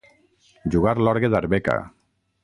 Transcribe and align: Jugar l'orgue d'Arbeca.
Jugar 0.75 0.93
l'orgue 1.01 1.29
d'Arbeca. 1.33 1.77